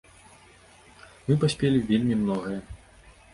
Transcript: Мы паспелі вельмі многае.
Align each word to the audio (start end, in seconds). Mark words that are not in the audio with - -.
Мы 1.27 1.33
паспелі 1.43 1.83
вельмі 1.91 2.19
многае. 2.23 2.57